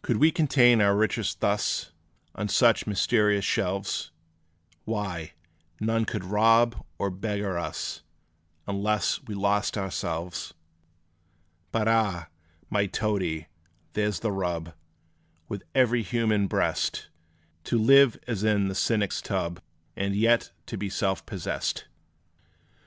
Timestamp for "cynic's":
18.74-19.20